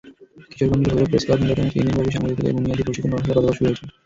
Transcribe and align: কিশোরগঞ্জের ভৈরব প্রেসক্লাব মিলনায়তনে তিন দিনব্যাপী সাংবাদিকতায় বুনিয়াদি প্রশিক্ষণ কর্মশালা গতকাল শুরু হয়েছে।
কিশোরগঞ্জের 0.51 0.93
ভৈরব 0.95 1.09
প্রেসক্লাব 1.11 1.37
মিলনায়তনে 1.41 1.71
তিন 1.73 1.83
দিনব্যাপী 1.87 2.11
সাংবাদিকতায় 2.15 2.55
বুনিয়াদি 2.55 2.83
প্রশিক্ষণ 2.87 3.11
কর্মশালা 3.11 3.41
গতকাল 3.41 3.55
শুরু 3.57 3.67
হয়েছে। 3.69 3.85